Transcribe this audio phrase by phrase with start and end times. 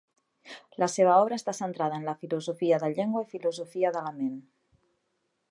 [0.83, 4.43] La seva obra està centrada en la filosofia de llengua i Filosofia de la ment.